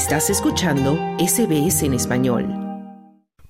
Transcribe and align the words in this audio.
Estás 0.00 0.30
escuchando 0.30 0.98
SBS 1.18 1.82
en 1.82 1.92
español. 1.92 2.46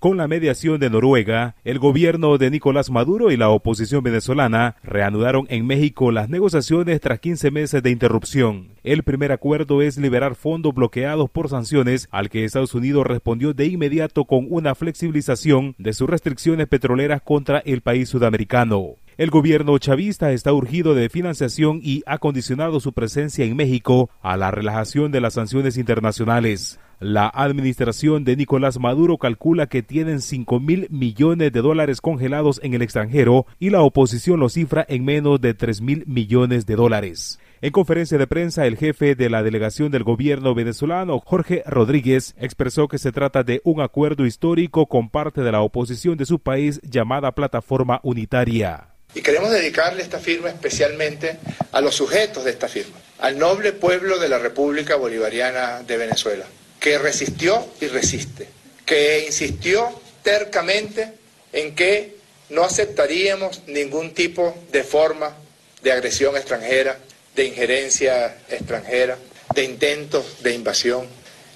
Con 0.00 0.16
la 0.16 0.26
mediación 0.26 0.80
de 0.80 0.90
Noruega, 0.90 1.54
el 1.62 1.78
gobierno 1.78 2.38
de 2.38 2.50
Nicolás 2.50 2.90
Maduro 2.90 3.30
y 3.30 3.36
la 3.36 3.50
oposición 3.50 4.02
venezolana 4.02 4.74
reanudaron 4.82 5.46
en 5.48 5.64
México 5.64 6.10
las 6.10 6.28
negociaciones 6.28 7.00
tras 7.00 7.20
15 7.20 7.52
meses 7.52 7.84
de 7.84 7.90
interrupción. 7.90 8.70
El 8.82 9.04
primer 9.04 9.30
acuerdo 9.30 9.80
es 9.80 9.96
liberar 9.96 10.34
fondos 10.34 10.74
bloqueados 10.74 11.30
por 11.30 11.48
sanciones, 11.48 12.08
al 12.10 12.28
que 12.28 12.44
Estados 12.44 12.74
Unidos 12.74 13.06
respondió 13.06 13.54
de 13.54 13.66
inmediato 13.66 14.24
con 14.24 14.48
una 14.50 14.74
flexibilización 14.74 15.76
de 15.78 15.92
sus 15.92 16.10
restricciones 16.10 16.66
petroleras 16.66 17.22
contra 17.22 17.60
el 17.60 17.80
país 17.80 18.08
sudamericano. 18.08 18.96
El 19.20 19.28
gobierno 19.28 19.76
chavista 19.76 20.32
está 20.32 20.50
urgido 20.54 20.94
de 20.94 21.10
financiación 21.10 21.80
y 21.82 22.02
ha 22.06 22.16
condicionado 22.16 22.80
su 22.80 22.94
presencia 22.94 23.44
en 23.44 23.54
México 23.54 24.08
a 24.22 24.38
la 24.38 24.50
relajación 24.50 25.12
de 25.12 25.20
las 25.20 25.34
sanciones 25.34 25.76
internacionales. 25.76 26.80
La 27.00 27.28
administración 27.28 28.24
de 28.24 28.34
Nicolás 28.36 28.80
Maduro 28.80 29.18
calcula 29.18 29.66
que 29.66 29.82
tienen 29.82 30.22
5 30.22 30.58
mil 30.60 30.86
millones 30.88 31.52
de 31.52 31.60
dólares 31.60 32.00
congelados 32.00 32.60
en 32.62 32.72
el 32.72 32.80
extranjero 32.80 33.44
y 33.58 33.68
la 33.68 33.82
oposición 33.82 34.40
lo 34.40 34.48
cifra 34.48 34.86
en 34.88 35.04
menos 35.04 35.38
de 35.38 35.52
3 35.52 35.82
mil 35.82 36.04
millones 36.06 36.64
de 36.64 36.76
dólares. 36.76 37.38
En 37.60 37.72
conferencia 37.72 38.16
de 38.16 38.26
prensa, 38.26 38.66
el 38.66 38.78
jefe 38.78 39.16
de 39.16 39.28
la 39.28 39.42
delegación 39.42 39.90
del 39.90 40.02
gobierno 40.02 40.54
venezolano, 40.54 41.20
Jorge 41.20 41.62
Rodríguez, 41.66 42.34
expresó 42.38 42.88
que 42.88 42.96
se 42.96 43.12
trata 43.12 43.42
de 43.42 43.60
un 43.64 43.82
acuerdo 43.82 44.24
histórico 44.24 44.86
con 44.86 45.10
parte 45.10 45.42
de 45.42 45.52
la 45.52 45.60
oposición 45.60 46.16
de 46.16 46.24
su 46.24 46.38
país 46.38 46.80
llamada 46.80 47.34
Plataforma 47.34 48.00
Unitaria. 48.02 48.89
Y 49.14 49.22
queremos 49.22 49.50
dedicarle 49.50 50.02
esta 50.02 50.20
firma 50.20 50.48
especialmente 50.48 51.38
a 51.72 51.80
los 51.80 51.96
sujetos 51.96 52.44
de 52.44 52.50
esta 52.50 52.68
firma, 52.68 52.98
al 53.18 53.38
noble 53.38 53.72
pueblo 53.72 54.18
de 54.18 54.28
la 54.28 54.38
República 54.38 54.96
Bolivariana 54.96 55.82
de 55.82 55.96
Venezuela, 55.96 56.44
que 56.78 56.98
resistió 56.98 57.66
y 57.80 57.86
resiste, 57.88 58.48
que 58.86 59.24
insistió 59.26 60.00
tercamente 60.22 61.12
en 61.52 61.74
que 61.74 62.16
no 62.50 62.64
aceptaríamos 62.64 63.62
ningún 63.66 64.14
tipo 64.14 64.56
de 64.70 64.84
forma 64.84 65.36
de 65.82 65.92
agresión 65.92 66.36
extranjera, 66.36 66.98
de 67.34 67.44
injerencia 67.44 68.36
extranjera, 68.48 69.16
de 69.54 69.64
intentos 69.64 70.42
de 70.42 70.54
invasión. 70.54 71.06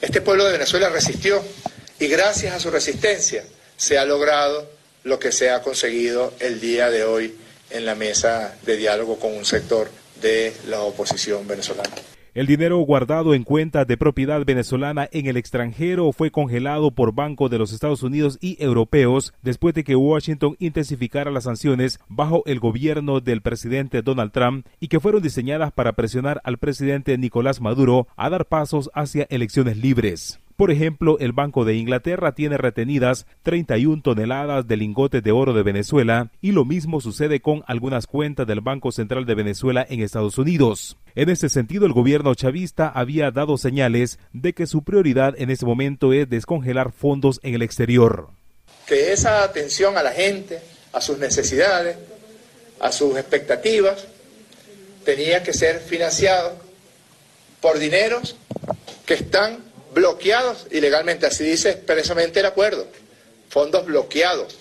Este 0.00 0.20
pueblo 0.20 0.44
de 0.44 0.52
Venezuela 0.52 0.88
resistió 0.88 1.42
y 1.98 2.08
gracias 2.08 2.54
a 2.54 2.60
su 2.60 2.70
resistencia 2.70 3.44
se 3.76 3.98
ha 3.98 4.04
logrado 4.04 4.70
lo 5.04 5.18
que 5.18 5.32
se 5.32 5.50
ha 5.50 5.62
conseguido 5.62 6.32
el 6.40 6.60
día 6.60 6.90
de 6.90 7.04
hoy 7.04 7.34
en 7.70 7.86
la 7.86 7.94
mesa 7.94 8.56
de 8.64 8.76
diálogo 8.76 9.18
con 9.18 9.32
un 9.32 9.44
sector 9.44 9.88
de 10.20 10.52
la 10.68 10.80
oposición 10.80 11.46
venezolana. 11.46 11.94
El 12.34 12.48
dinero 12.48 12.78
guardado 12.78 13.32
en 13.32 13.44
cuentas 13.44 13.86
de 13.86 13.96
propiedad 13.96 14.44
venezolana 14.44 15.08
en 15.12 15.26
el 15.26 15.36
extranjero 15.36 16.10
fue 16.10 16.32
congelado 16.32 16.90
por 16.90 17.14
bancos 17.14 17.48
de 17.48 17.58
los 17.58 17.72
Estados 17.72 18.02
Unidos 18.02 18.38
y 18.40 18.60
europeos 18.60 19.32
después 19.42 19.72
de 19.72 19.84
que 19.84 19.94
Washington 19.94 20.56
intensificara 20.58 21.30
las 21.30 21.44
sanciones 21.44 22.00
bajo 22.08 22.42
el 22.46 22.58
gobierno 22.58 23.20
del 23.20 23.40
presidente 23.40 24.02
Donald 24.02 24.32
Trump 24.32 24.66
y 24.80 24.88
que 24.88 24.98
fueron 24.98 25.22
diseñadas 25.22 25.70
para 25.70 25.92
presionar 25.92 26.40
al 26.42 26.58
presidente 26.58 27.16
Nicolás 27.18 27.60
Maduro 27.60 28.08
a 28.16 28.28
dar 28.30 28.46
pasos 28.46 28.90
hacia 28.94 29.28
elecciones 29.30 29.76
libres. 29.76 30.40
Por 30.56 30.70
ejemplo, 30.70 31.18
el 31.18 31.32
Banco 31.32 31.64
de 31.64 31.74
Inglaterra 31.74 32.36
tiene 32.36 32.56
retenidas 32.56 33.26
31 33.42 34.02
toneladas 34.02 34.68
de 34.68 34.76
lingotes 34.76 35.20
de 35.20 35.32
oro 35.32 35.52
de 35.52 35.64
Venezuela 35.64 36.30
y 36.40 36.52
lo 36.52 36.64
mismo 36.64 37.00
sucede 37.00 37.40
con 37.40 37.64
algunas 37.66 38.06
cuentas 38.06 38.46
del 38.46 38.60
Banco 38.60 38.92
Central 38.92 39.26
de 39.26 39.34
Venezuela 39.34 39.84
en 39.88 40.00
Estados 40.00 40.38
Unidos. 40.38 40.96
En 41.16 41.28
ese 41.28 41.48
sentido, 41.48 41.86
el 41.86 41.92
gobierno 41.92 42.36
chavista 42.36 42.88
había 42.88 43.32
dado 43.32 43.58
señales 43.58 44.20
de 44.32 44.52
que 44.52 44.68
su 44.68 44.84
prioridad 44.84 45.34
en 45.36 45.50
ese 45.50 45.66
momento 45.66 46.12
es 46.12 46.30
descongelar 46.30 46.92
fondos 46.92 47.40
en 47.42 47.54
el 47.54 47.62
exterior. 47.62 48.28
Que 48.86 49.12
esa 49.12 49.42
atención 49.42 49.98
a 49.98 50.04
la 50.04 50.12
gente, 50.12 50.60
a 50.92 51.00
sus 51.00 51.18
necesidades, 51.18 51.96
a 52.78 52.92
sus 52.92 53.16
expectativas, 53.16 54.06
tenía 55.04 55.42
que 55.42 55.52
ser 55.52 55.80
financiado 55.80 56.56
por 57.60 57.80
dineros 57.80 58.36
que 59.04 59.14
están 59.14 59.73
bloqueados 59.94 60.66
ilegalmente, 60.72 61.26
así 61.26 61.44
dice 61.44 61.70
expresamente 61.70 62.40
el 62.40 62.46
acuerdo, 62.46 62.86
fondos 63.48 63.86
bloqueados 63.86 64.56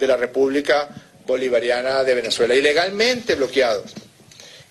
de 0.00 0.06
la 0.06 0.16
República 0.16 0.88
Bolivariana 1.26 2.02
de 2.04 2.14
Venezuela, 2.14 2.54
ilegalmente 2.54 3.34
bloqueados, 3.34 3.92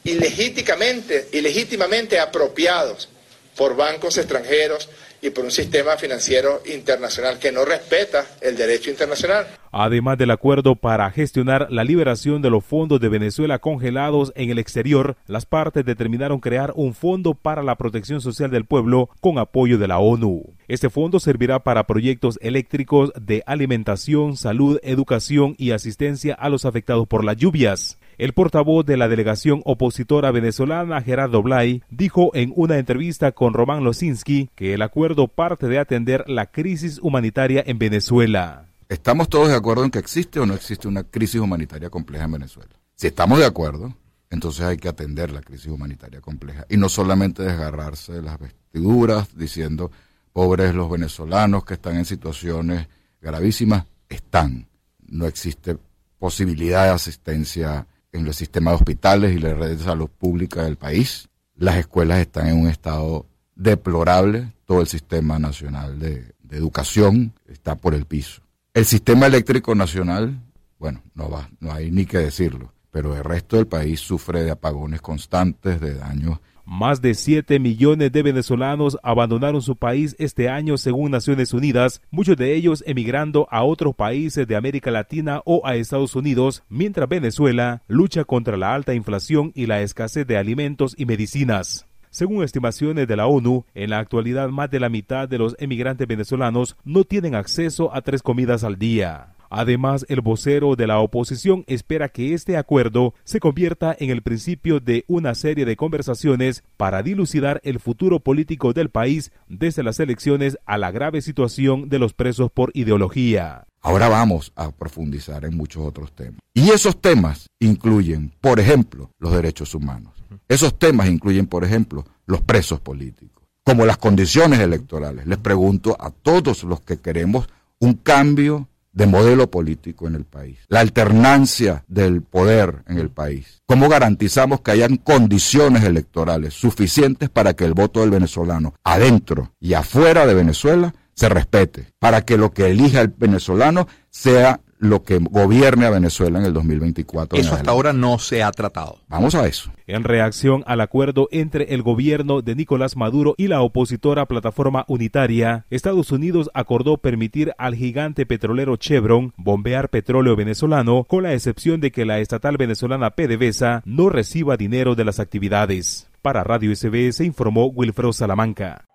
ilegítimamente, 0.03 1.29
ilegítimamente 1.31 2.19
apropiados 2.19 3.07
por 3.55 3.75
bancos 3.75 4.17
extranjeros 4.17 4.89
y 5.21 5.29
por 5.29 5.45
un 5.45 5.51
sistema 5.51 5.97
financiero 5.97 6.61
internacional 6.65 7.39
que 7.39 7.51
no 7.51 7.65
respeta 7.65 8.25
el 8.41 8.55
derecho 8.55 8.89
internacional. 8.89 9.47
Además 9.71 10.17
del 10.17 10.31
acuerdo 10.31 10.75
para 10.75 11.09
gestionar 11.11 11.67
la 11.69 11.83
liberación 11.83 12.41
de 12.41 12.49
los 12.49 12.63
fondos 12.63 12.99
de 12.99 13.09
Venezuela 13.09 13.59
congelados 13.59 14.31
en 14.35 14.49
el 14.49 14.59
exterior, 14.59 15.17
las 15.27 15.45
partes 15.45 15.85
determinaron 15.85 16.39
crear 16.39 16.73
un 16.75 16.93
fondo 16.93 17.33
para 17.33 17.63
la 17.63 17.75
protección 17.75 18.21
social 18.21 18.49
del 18.49 18.65
pueblo 18.65 19.09
con 19.19 19.37
apoyo 19.37 19.77
de 19.77 19.87
la 19.87 19.99
ONU. 19.99 20.55
Este 20.67 20.89
fondo 20.89 21.19
servirá 21.19 21.59
para 21.59 21.85
proyectos 21.85 22.39
eléctricos 22.41 23.11
de 23.19 23.43
alimentación, 23.45 24.35
salud, 24.35 24.79
educación 24.83 25.55
y 25.57 25.71
asistencia 25.71 26.33
a 26.33 26.49
los 26.49 26.65
afectados 26.65 27.07
por 27.07 27.23
las 27.23 27.37
lluvias. 27.37 27.99
El 28.17 28.33
portavoz 28.33 28.83
de 28.83 28.97
la 28.97 29.07
delegación 29.07 29.61
opositora 29.63 30.31
venezolana, 30.31 31.03
Gerardo 31.03 31.43
Blay, 31.43 31.83
dijo 31.91 32.31
en 32.33 32.51
una 32.55 32.79
entrevista 32.79 33.31
con 33.31 33.53
Román 33.53 33.83
Losinski 33.83 34.49
que 34.55 34.73
el 34.73 34.81
acuerdo 34.81 35.27
parte 35.27 35.67
de 35.67 35.77
atender 35.77 36.27
la 36.27 36.47
crisis 36.47 36.97
humanitaria 36.99 37.63
en 37.67 37.77
Venezuela. 37.77 38.69
¿Estamos 38.89 39.29
todos 39.29 39.49
de 39.49 39.55
acuerdo 39.55 39.83
en 39.83 39.91
que 39.91 39.99
existe 39.99 40.39
o 40.39 40.47
no 40.47 40.55
existe 40.55 40.87
una 40.87 41.03
crisis 41.03 41.39
humanitaria 41.39 41.91
compleja 41.91 42.25
en 42.25 42.31
Venezuela? 42.31 42.71
Si 42.95 43.05
estamos 43.05 43.37
de 43.37 43.45
acuerdo, 43.45 43.93
entonces 44.31 44.65
hay 44.65 44.77
que 44.77 44.89
atender 44.89 45.29
la 45.29 45.41
crisis 45.41 45.67
humanitaria 45.67 46.19
compleja 46.19 46.65
y 46.69 46.77
no 46.77 46.89
solamente 46.89 47.43
desgarrarse 47.43 48.13
de 48.13 48.23
las 48.23 48.39
vestiduras 48.39 49.37
diciendo 49.37 49.91
pobres 50.33 50.73
los 50.73 50.89
venezolanos 50.89 51.65
que 51.65 51.75
están 51.75 51.97
en 51.97 52.05
situaciones 52.05 52.87
gravísimas, 53.21 53.85
están. 54.09 54.67
No 55.05 55.27
existe 55.27 55.77
posibilidad 56.17 56.85
de 56.85 56.89
asistencia 56.89 57.85
en 58.11 58.25
los 58.25 58.35
sistemas 58.35 58.73
de 58.73 58.75
hospitales 58.75 59.35
y 59.35 59.39
las 59.39 59.57
redes 59.57 59.79
de 59.79 59.85
salud 59.85 60.09
pública 60.09 60.63
del 60.63 60.77
país. 60.77 61.29
Las 61.55 61.77
escuelas 61.77 62.19
están 62.19 62.47
en 62.47 62.61
un 62.61 62.67
estado 62.67 63.25
deplorable, 63.55 64.53
todo 64.65 64.81
el 64.81 64.87
sistema 64.87 65.39
nacional 65.39 65.99
de, 65.99 66.35
educación 66.49 67.33
está 67.47 67.75
por 67.75 67.93
el 67.93 68.05
piso. 68.05 68.41
El 68.73 68.85
sistema 68.85 69.25
eléctrico 69.25 69.75
nacional, 69.75 70.39
bueno, 70.79 71.03
no 71.13 71.29
va, 71.29 71.49
no 71.59 71.73
hay 71.73 71.91
ni 71.91 72.05
que 72.05 72.19
decirlo, 72.19 72.73
pero 72.89 73.17
el 73.17 73.23
resto 73.23 73.57
del 73.57 73.67
país 73.67 73.99
sufre 73.99 74.43
de 74.43 74.51
apagones 74.51 75.01
constantes, 75.01 75.81
de 75.81 75.95
daños 75.95 76.39
más 76.67 77.01
de 77.01 77.13
7 77.13 77.59
millones 77.59 78.11
de 78.11 78.21
venezolanos 78.21 78.97
abandonaron 79.01 79.61
su 79.61 79.77
país 79.77 80.17
este 80.19 80.49
año 80.49 80.77
según 80.77 81.11
Naciones 81.11 81.53
Unidas, 81.53 82.01
muchos 82.11 82.35
de 82.35 82.55
ellos 82.55 82.83
emigrando 82.85 83.47
a 83.49 83.63
otros 83.63 83.95
países 83.95 84.45
de 84.45 84.57
América 84.57 84.91
Latina 84.91 85.41
o 85.45 85.65
a 85.65 85.77
Estados 85.77 86.13
Unidos, 86.13 86.63
mientras 86.67 87.07
Venezuela 87.07 87.83
lucha 87.87 88.25
contra 88.25 88.57
la 88.57 88.75
alta 88.75 88.93
inflación 88.93 89.53
y 89.55 89.65
la 89.65 89.81
escasez 89.81 90.27
de 90.27 90.37
alimentos 90.37 90.93
y 90.97 91.05
medicinas. 91.05 91.87
Según 92.09 92.43
estimaciones 92.43 93.07
de 93.07 93.15
la 93.15 93.27
ONU, 93.27 93.63
en 93.73 93.91
la 93.91 93.99
actualidad 93.99 94.49
más 94.49 94.69
de 94.69 94.81
la 94.81 94.89
mitad 94.89 95.29
de 95.29 95.37
los 95.37 95.55
emigrantes 95.59 96.05
venezolanos 96.05 96.75
no 96.83 97.05
tienen 97.05 97.33
acceso 97.33 97.95
a 97.95 98.01
tres 98.01 98.21
comidas 98.21 98.65
al 98.65 98.77
día. 98.77 99.36
Además, 99.49 100.05
el 100.09 100.21
vocero 100.21 100.75
de 100.75 100.87
la 100.87 100.99
oposición 100.99 101.63
espera 101.67 102.09
que 102.09 102.33
este 102.33 102.57
acuerdo 102.57 103.13
se 103.23 103.39
convierta 103.39 103.95
en 103.97 104.09
el 104.09 104.21
principio 104.21 104.79
de 104.79 105.05
una 105.07 105.35
serie 105.35 105.65
de 105.65 105.75
conversaciones 105.75 106.63
para 106.75 107.03
dilucidar 107.03 107.61
el 107.63 107.79
futuro 107.79 108.19
político 108.19 108.73
del 108.73 108.89
país 108.89 109.31
desde 109.47 109.83
las 109.83 109.99
elecciones 109.99 110.57
a 110.65 110.77
la 110.77 110.91
grave 110.91 111.21
situación 111.21 111.89
de 111.89 111.99
los 111.99 112.13
presos 112.13 112.51
por 112.51 112.71
ideología. 112.73 113.65
Ahora 113.81 114.09
vamos 114.09 114.51
a 114.55 114.71
profundizar 114.71 115.45
en 115.45 115.55
muchos 115.55 115.85
otros 115.85 116.11
temas. 116.11 116.39
Y 116.53 116.71
esos 116.71 116.99
temas 116.99 117.47
incluyen, 117.59 118.33
por 118.41 118.59
ejemplo, 118.59 119.11
los 119.19 119.31
derechos 119.31 119.73
humanos. 119.75 120.13
Esos 120.49 120.77
temas 120.77 121.07
incluyen, 121.07 121.47
por 121.47 121.63
ejemplo, 121.63 122.05
los 122.25 122.41
presos 122.41 122.79
políticos, 122.79 123.45
como 123.63 123.85
las 123.85 123.97
condiciones 123.97 124.59
electorales. 124.59 125.25
Les 125.25 125.37
pregunto 125.37 125.95
a 125.99 126.11
todos 126.11 126.63
los 126.63 126.81
que 126.81 126.97
queremos 126.97 127.47
un 127.79 127.93
cambio 127.93 128.67
de 128.97 129.05
modelo 129.05 129.51
político 129.51 130.07
en 130.07 130.15
el 130.15 130.25
país, 130.25 130.57
la 130.69 130.79
alternancia 130.79 131.83
del 131.87 132.23
poder 132.23 132.83
en 132.87 132.97
el 132.97 133.11
país. 133.11 133.61
¿Cómo 133.67 133.89
garantizamos 133.89 134.61
que 134.61 134.71
hayan 134.71 134.97
condiciones 134.97 135.83
electorales 135.83 136.55
suficientes 136.55 137.29
para 137.29 137.53
que 137.53 137.65
el 137.65 137.75
voto 137.75 137.99
del 137.99 138.09
venezolano 138.09 138.73
adentro 138.83 139.53
y 139.59 139.75
afuera 139.75 140.25
de 140.25 140.33
Venezuela 140.33 140.95
se 141.13 141.29
respete, 141.29 141.93
para 141.99 142.21
que 142.25 142.37
lo 142.37 142.51
que 142.51 142.71
elija 142.71 143.01
el 143.01 143.09
venezolano 143.09 143.87
sea 144.09 144.61
lo 144.79 145.03
que 145.03 145.17
gobierne 145.17 145.85
a 145.85 145.89
Venezuela 145.89 146.39
en 146.39 146.45
el 146.45 146.53
2024. 146.53 147.37
Eso 147.37 147.55
hasta 147.55 147.71
ahora 147.71 147.93
no 147.93 148.19
se 148.19 148.43
ha 148.43 148.51
tratado. 148.51 148.99
Vamos 149.07 149.35
a 149.35 149.47
eso. 149.47 149.71
En 149.87 150.03
reacción 150.03 150.63
al 150.67 150.81
acuerdo 150.81 151.27
entre 151.31 151.73
el 151.73 151.81
gobierno 151.81 152.41
de 152.41 152.55
Nicolás 152.55 152.95
Maduro 152.95 153.35
y 153.37 153.47
la 153.47 153.61
opositora 153.61 154.25
Plataforma 154.25 154.85
Unitaria, 154.87 155.65
Estados 155.69 156.11
Unidos 156.11 156.49
acordó 156.53 156.97
permitir 156.97 157.53
al 157.57 157.75
gigante 157.75 158.25
petrolero 158.25 158.75
Chevron 158.75 159.33
bombear 159.37 159.89
petróleo 159.89 160.35
venezolano, 160.35 161.05
con 161.05 161.23
la 161.23 161.33
excepción 161.33 161.79
de 161.79 161.91
que 161.91 162.05
la 162.05 162.19
estatal 162.19 162.57
venezolana 162.57 163.11
PDVSA 163.11 163.81
no 163.85 164.09
reciba 164.09 164.57
dinero 164.57 164.95
de 164.95 165.05
las 165.05 165.19
actividades. 165.19 166.09
Para 166.21 166.43
Radio 166.43 166.75
SBS 166.75 167.21
informó 167.21 167.67
Wilfredo 167.67 168.13
Salamanca. 168.13 168.85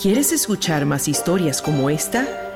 ¿Quieres 0.00 0.32
escuchar 0.32 0.86
más 0.86 1.08
historias 1.08 1.60
como 1.60 1.90
esta? 1.90 2.49